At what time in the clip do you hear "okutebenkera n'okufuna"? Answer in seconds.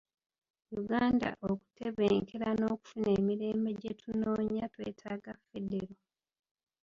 1.49-3.09